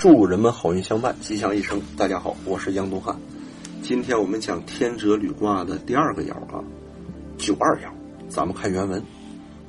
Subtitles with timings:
[0.00, 1.78] 祝人们好运相伴，吉祥一生。
[1.94, 3.14] 大家好，我是杨东汉。
[3.82, 6.64] 今天我们讲天泽履卦的第二个爻啊，
[7.36, 7.90] 九二爻。
[8.26, 9.04] 咱们看原文：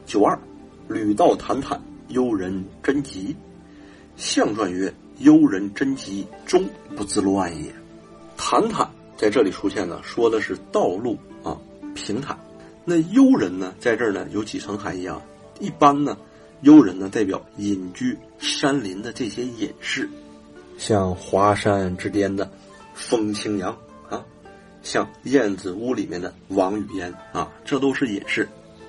[0.06, 0.40] 九二，
[0.88, 3.36] 履道坦坦，幽人贞吉。
[4.16, 6.64] 象传曰：幽人贞吉，终
[6.96, 7.70] 不自乱也。
[8.38, 11.58] 坦坦在这里出现呢，说的是道路啊
[11.94, 12.40] 平坦。
[12.86, 15.22] 那幽人呢，在这儿呢有几层含义啊？
[15.60, 16.18] 一般呢，
[16.62, 20.10] 幽人呢代表隐居山林的这些隐士。
[20.78, 22.50] 像华山之巅的
[22.94, 23.72] 风清扬
[24.10, 24.24] 啊，
[24.82, 28.48] 像燕子屋里面的王语嫣啊，这都是隐士。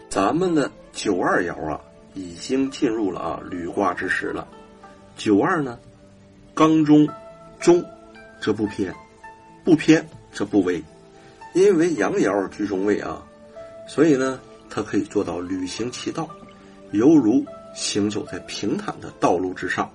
[0.09, 1.81] 咱们的九二爻啊，
[2.15, 4.47] 已经进入了啊履卦之时了。
[5.17, 5.79] 九二呢，
[6.55, 7.09] 刚中
[7.61, 7.85] 中，
[8.41, 8.95] 这不偏，
[9.65, 10.83] 不偏这不危，
[11.55, 13.23] 因为阳爻居中位啊，
[13.87, 16.29] 所以呢，它可以做到履行其道，
[16.93, 17.45] 犹如
[17.75, 19.91] 行走在平坦的道路之上。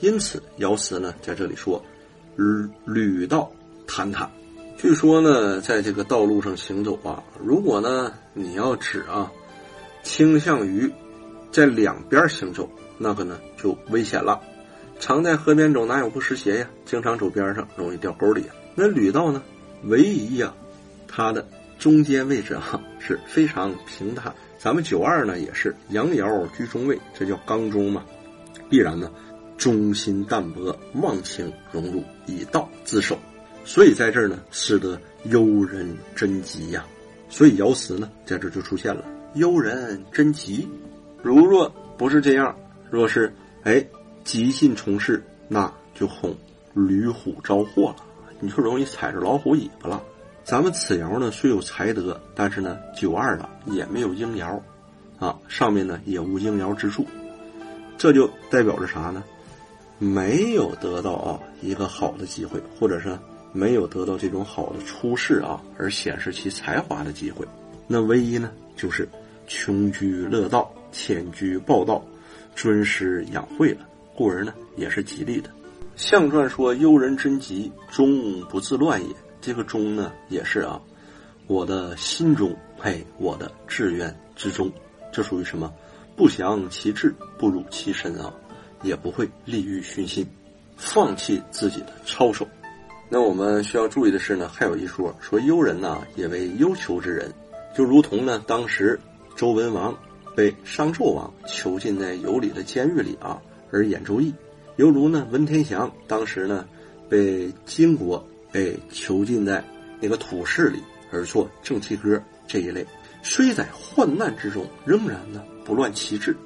[0.00, 1.80] 因此，爻辞呢在这里说
[2.34, 3.50] ：“履履道
[3.86, 4.28] 坦坦。”
[4.76, 9.30] 据说呢，在这个道路上行走啊，如果呢你要指啊，
[10.02, 10.90] 倾向于
[11.52, 14.40] 在两边行走，那个呢就危险了。
[14.98, 16.70] 常在河边走，哪有不湿鞋呀？
[16.84, 18.44] 经常走边上，容易掉沟里。
[18.74, 19.40] 那履道呢，
[19.84, 20.52] 唯一呀，
[21.06, 21.46] 它的
[21.78, 24.34] 中间位置啊是非常平坦。
[24.62, 28.04] 咱们九二呢也是阳爻居中位，这叫刚中嘛，
[28.70, 29.10] 必然呢。
[29.58, 33.16] 忠心淡泊，忘情融入，以道自守，
[33.64, 36.84] 所以在这儿呢，使得忧人真吉呀。
[37.28, 39.04] 所以爻辞呢，在这就出现了
[39.34, 40.68] 忧人真吉。
[41.22, 42.56] 如若不是这样，
[42.90, 43.32] 若是
[43.62, 43.84] 哎
[44.24, 46.36] 急进从事，那就恐
[46.72, 48.04] 驴虎招祸了，
[48.40, 50.02] 你就容易踩着老虎尾巴了。
[50.44, 54.60] 咱们此爻呢虽有才德，但是呢九二了也没有应爻，
[55.18, 57.06] 啊上面呢也无应爻之处，
[57.96, 59.22] 这就代表着啥呢？
[59.98, 63.16] 没有得到啊一个好的机会，或者是
[63.52, 67.46] 没有得到这种好的出世啊而显示其才华的机会，
[67.86, 69.08] 那唯一呢就是
[69.46, 72.04] 穷居乐道，浅居报道，
[72.56, 73.86] 尊师养慧了，
[74.16, 75.48] 故而呢也是吉利的。
[75.94, 79.14] 象传说忧人贞吉，终不自乱也。
[79.42, 80.80] 这个忠呢也是啊，
[81.46, 84.72] 我的心中嘿，我的志愿之中，
[85.12, 85.70] 这属于什么？
[86.16, 88.32] 不祥其志，不辱其身啊。
[88.84, 90.26] 也不会利欲熏心，
[90.76, 92.44] 放弃自己的操守。
[93.08, 97.32] 那我们需要注意的是呢，还有一说说幽人呢也为幽囚之人，
[97.76, 98.98] 就如同呢当时
[99.36, 99.96] 周文王
[100.34, 104.34] 被商纣王囚禁在有里的监狱里啊而演周易，
[104.74, 106.66] 犹如呢文天祥当时呢
[107.08, 109.64] 被金国被囚禁在
[110.00, 110.78] 那个土室里
[111.10, 112.86] 而作正气歌这一类，
[113.22, 116.36] 虽在患难之中，仍然呢不乱其志。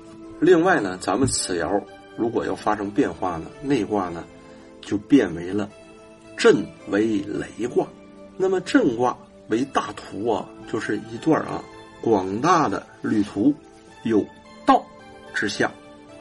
[0.41, 1.83] 另外呢，咱们此爻。
[2.17, 4.25] 如果要发生变化呢，内卦呢
[4.81, 5.69] 就变为了
[6.37, 7.87] 震为雷卦。
[8.39, 9.19] 那么震卦
[9.49, 11.63] 为大图啊，就是一段啊
[12.01, 13.55] 广大的旅途，
[14.03, 14.27] 有
[14.65, 14.85] 道
[15.35, 15.71] 之象；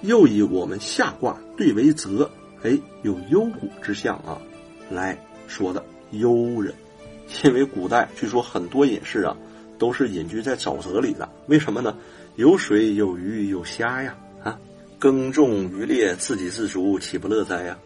[0.01, 2.29] 又以我们下卦对为泽，
[2.63, 4.41] 哎，有幽谷之象啊，
[4.89, 5.17] 来
[5.47, 6.73] 说的幽人。
[7.43, 9.35] 因为古代据说很多隐士啊
[9.79, 11.95] 都是隐居在沼泽里的，为什么呢？
[12.35, 14.59] 有水有鱼有虾呀啊。
[14.99, 17.77] 耕种渔猎，自给自足，岂不乐哉呀？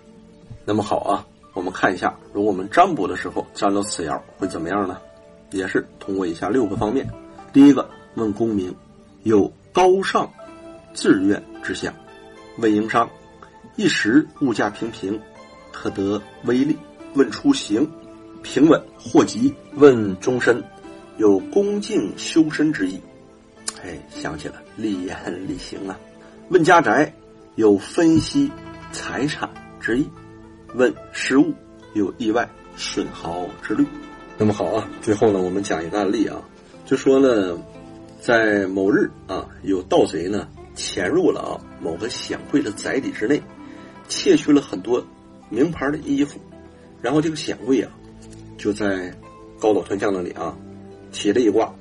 [0.66, 4.98] 那么好啊，我们看一下，如果我们占卜的时候占到此爻会怎么样呢？
[5.52, 7.10] 也是通过以下六个方面。
[7.52, 8.76] 第一个，问功名，
[9.24, 10.32] 有高尚
[10.94, 11.92] 志愿之象；
[12.58, 13.10] 问营商，
[13.76, 15.20] 一时物价平平，
[15.72, 16.76] 可得微利；
[17.14, 17.90] 问出行，
[18.42, 20.64] 平稳祸吉；问终身，
[21.18, 23.00] 有恭敬修身之意。
[23.84, 25.98] 哎，想起了立言立行啊。
[26.50, 27.14] 问家宅，
[27.56, 28.52] 有分析
[28.92, 29.50] 财产
[29.80, 30.04] 之意；
[30.76, 31.54] 问失物，
[31.94, 33.86] 有意外损耗之虑。
[34.38, 36.42] 那么好啊，最后呢，我们讲一个案例啊，
[36.86, 37.58] 就说呢，
[38.22, 43.42] 在某日啊，有盗贼呢潜入了啊某个显贵的宅邸之内，
[44.08, 45.06] 窃取了很多
[45.50, 46.40] 名牌的衣服，
[47.02, 47.92] 然后这个显贵啊，
[48.58, 49.14] 就在
[49.60, 50.58] 高岛团将那里啊，
[51.12, 51.74] 起了一卦。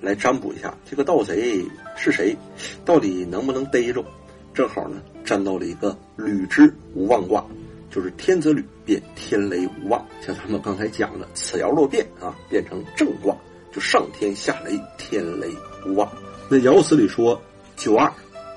[0.00, 1.64] 来占卜一下这个盗贼
[1.96, 2.36] 是谁，
[2.84, 4.04] 到底能不能逮着？
[4.52, 7.46] 正好呢，占到了一个履之无妄卦，
[7.88, 10.04] 就是天则履变天雷无妄。
[10.20, 13.32] 像咱们刚才讲的，此爻若变啊，变成正卦，
[13.72, 15.48] 就上天下雷，天雷
[15.86, 16.10] 无妄。
[16.48, 17.40] 那爻辞里说
[17.76, 18.12] 九二，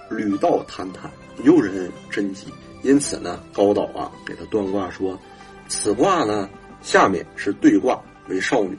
[0.10, 1.12] 履道坦坦，
[1.44, 2.48] 幽人贞吉。
[2.82, 5.16] 因此呢，高岛啊给他断卦说，
[5.68, 6.50] 此卦呢
[6.82, 8.78] 下面是对卦为少女。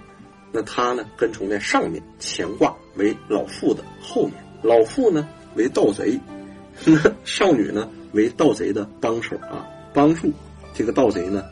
[0.53, 6.19] 那她呢，跟从在上面，乾卦为老妇的后面，老妇呢为盗贼，
[6.87, 10.33] 那少女呢为盗贼的帮手啊，帮助
[10.73, 11.45] 这个盗贼呢，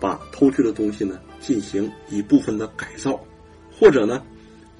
[0.00, 3.20] 把偷去的东西呢进行一部分的改造，
[3.78, 4.22] 或者呢，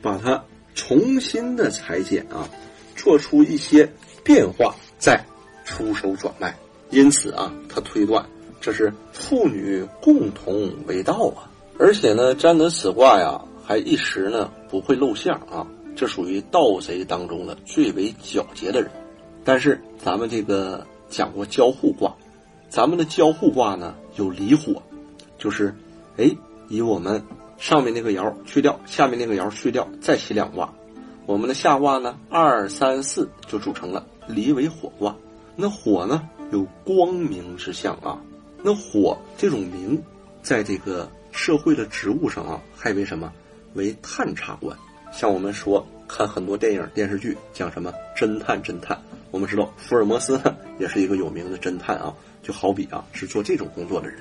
[0.00, 0.42] 把它
[0.74, 2.48] 重新的裁剪啊，
[2.96, 3.90] 做出一些
[4.24, 5.22] 变化，再
[5.64, 6.56] 出手转卖。
[6.90, 8.24] 因此啊，他推断
[8.60, 11.50] 这是父女共同为盗啊。
[11.78, 15.66] 而且呢，占得此卦呀，还一时呢不会露相啊。
[15.94, 18.90] 这属于盗贼当中的最为皎洁的人。
[19.44, 22.14] 但是咱们这个讲过交互卦，
[22.68, 24.82] 咱们的交互卦呢有离火，
[25.38, 25.74] 就是
[26.16, 26.30] 哎，
[26.68, 27.22] 以我们
[27.58, 30.72] 上面那个爻去掉，下面那个爻去掉，再起两卦，
[31.26, 35.16] 我们的下卦呢二三四就组成了离为火卦。
[35.56, 38.20] 那火呢有光明之象啊，
[38.62, 40.02] 那火这种明，
[40.42, 41.08] 在这个。
[41.30, 43.32] 社会的职务上啊，还为什么
[43.74, 44.76] 为探察官？
[45.12, 48.98] 像我们说看很多电影电视剧，讲什么侦探侦探。
[49.30, 50.40] 我们知道福尔摩斯，
[50.80, 52.12] 也是一个有名的侦探啊，
[52.42, 54.18] 就好比啊是做这种工作的人。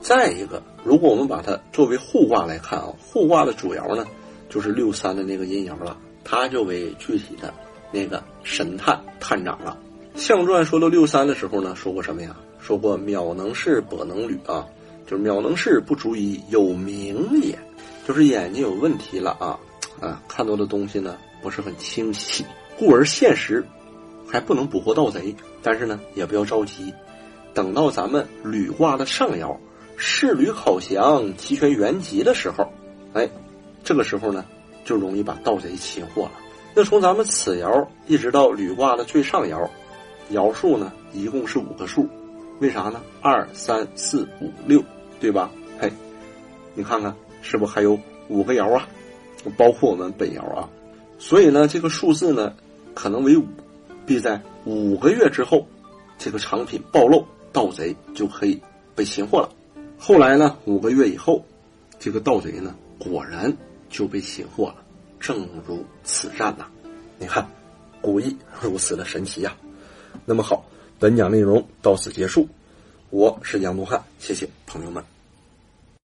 [0.00, 4.04] 再一个，如果我们把它作为互卦来看啊，互卦的主爻呢
[4.48, 7.54] 就是六三的那个阴爻了，它就为具体的
[7.92, 9.78] 那个神探探长了。
[10.16, 12.34] 象传说到六三的时候呢，说过什么呀？
[12.66, 14.66] 说过渺能事，跛能履啊。
[15.06, 17.56] 就是渺能视不足以有名也，
[18.08, 19.56] 就是眼睛有问题了啊
[20.00, 22.44] 啊，看到的东西呢不是很清晰，
[22.76, 23.64] 故而现实
[24.26, 25.32] 还不能捕获盗贼。
[25.62, 26.92] 但是呢，也不要着急，
[27.54, 29.56] 等到咱们履卦的上爻
[29.96, 32.68] 仕履考祥，齐全原吉的时候，
[33.12, 33.30] 哎，
[33.84, 34.44] 这个时候呢
[34.84, 36.32] 就容易把盗贼擒获了。
[36.74, 39.68] 那从咱们此爻一直到履卦的最上爻，
[40.32, 42.08] 爻数呢一共是五个数，
[42.60, 43.02] 为啥呢？
[43.20, 44.82] 二三四五六。
[45.18, 45.50] 对吧？
[45.80, 45.90] 嘿，
[46.74, 47.98] 你看看，是不还有
[48.28, 48.86] 五个爻啊？
[49.56, 50.68] 包括我们本爻啊。
[51.18, 52.52] 所以呢，这个数字呢，
[52.94, 53.46] 可能为五，
[54.04, 55.66] 必在五个月之后，
[56.18, 58.60] 这个藏品暴露，盗贼就可以
[58.94, 59.48] 被擒获了。
[59.98, 61.42] 后来呢，五个月以后，
[61.98, 63.50] 这个盗贼呢，果然
[63.88, 64.76] 就被擒获了，
[65.18, 66.66] 正如此战呐。
[67.18, 67.48] 你看，
[68.02, 69.56] 古意如此的神奇呀。
[70.26, 70.62] 那么好，
[70.98, 72.48] 本讲内容到此结束。
[73.10, 75.15] 我是杨东汉，谢谢朋友们。